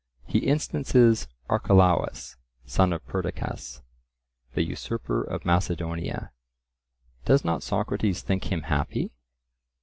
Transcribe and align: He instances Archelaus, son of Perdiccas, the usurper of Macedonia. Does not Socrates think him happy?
He 0.25 0.39
instances 0.47 1.27
Archelaus, 1.47 2.35
son 2.65 2.91
of 2.91 3.05
Perdiccas, 3.05 3.83
the 4.55 4.63
usurper 4.63 5.21
of 5.21 5.45
Macedonia. 5.45 6.31
Does 7.23 7.45
not 7.45 7.61
Socrates 7.61 8.23
think 8.23 8.51
him 8.51 8.63
happy? 8.63 9.11